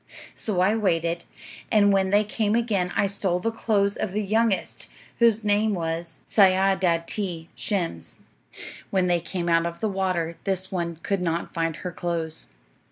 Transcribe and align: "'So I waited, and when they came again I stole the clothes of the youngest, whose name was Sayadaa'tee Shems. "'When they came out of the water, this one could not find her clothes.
"'So 0.33 0.61
I 0.61 0.75
waited, 0.75 1.25
and 1.71 1.93
when 1.93 2.09
they 2.09 2.23
came 2.23 2.55
again 2.55 2.91
I 2.95 3.05
stole 3.05 3.37
the 3.39 3.51
clothes 3.51 3.95
of 3.95 4.13
the 4.13 4.23
youngest, 4.23 4.89
whose 5.19 5.43
name 5.43 5.75
was 5.75 6.23
Sayadaa'tee 6.25 7.49
Shems. 7.53 8.21
"'When 8.89 9.05
they 9.05 9.19
came 9.19 9.47
out 9.47 9.67
of 9.67 9.79
the 9.79 9.87
water, 9.89 10.37
this 10.43 10.71
one 10.71 10.95
could 11.03 11.21
not 11.21 11.53
find 11.53 11.75
her 11.75 11.91
clothes. 11.91 12.47